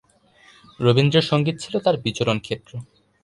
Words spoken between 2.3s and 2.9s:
ক্ষেত্র।